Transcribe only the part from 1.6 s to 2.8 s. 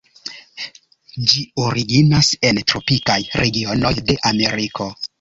originas en